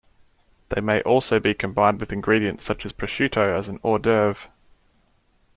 [0.69, 4.47] They may also be combined with ingredients such as prosciutto as an hors d'œuvre.